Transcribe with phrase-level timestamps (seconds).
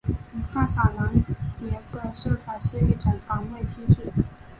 [0.51, 1.23] 大蓝闪
[1.59, 4.11] 蝶的色彩是一种防卫机制。